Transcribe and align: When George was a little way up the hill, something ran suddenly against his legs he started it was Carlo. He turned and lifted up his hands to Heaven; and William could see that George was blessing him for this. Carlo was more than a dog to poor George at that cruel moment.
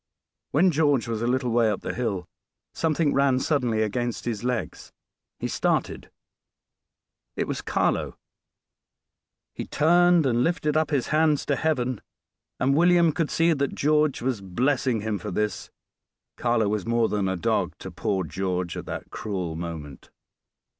When 0.49 0.71
George 0.71 1.07
was 1.07 1.21
a 1.21 1.27
little 1.27 1.51
way 1.51 1.69
up 1.69 1.81
the 1.81 1.93
hill, 1.93 2.27
something 2.73 3.13
ran 3.13 3.37
suddenly 3.39 3.83
against 3.83 4.25
his 4.25 4.43
legs 4.43 4.91
he 5.37 5.47
started 5.47 6.09
it 7.35 7.47
was 7.47 7.61
Carlo. 7.61 8.17
He 9.53 9.67
turned 9.67 10.25
and 10.25 10.43
lifted 10.43 10.75
up 10.75 10.89
his 10.89 11.09
hands 11.09 11.45
to 11.45 11.55
Heaven; 11.55 12.01
and 12.59 12.75
William 12.75 13.11
could 13.11 13.29
see 13.29 13.53
that 13.53 13.75
George 13.75 14.23
was 14.23 14.41
blessing 14.41 15.01
him 15.01 15.19
for 15.19 15.29
this. 15.29 15.69
Carlo 16.35 16.67
was 16.67 16.87
more 16.87 17.07
than 17.07 17.29
a 17.29 17.37
dog 17.37 17.75
to 17.77 17.91
poor 17.91 18.23
George 18.23 18.75
at 18.75 18.87
that 18.87 19.11
cruel 19.11 19.55
moment. 19.55 20.09